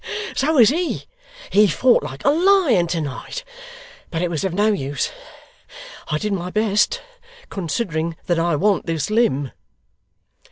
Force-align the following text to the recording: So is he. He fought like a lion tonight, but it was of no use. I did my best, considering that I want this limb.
So 0.35 0.57
is 0.57 0.69
he. 0.69 1.03
He 1.51 1.67
fought 1.67 2.01
like 2.01 2.25
a 2.25 2.31
lion 2.31 2.87
tonight, 2.87 3.43
but 4.09 4.23
it 4.23 4.31
was 4.31 4.43
of 4.43 4.51
no 4.51 4.71
use. 4.71 5.11
I 6.07 6.17
did 6.17 6.33
my 6.33 6.49
best, 6.49 7.03
considering 7.49 8.15
that 8.25 8.39
I 8.39 8.55
want 8.55 8.87
this 8.87 9.11
limb. 9.11 9.51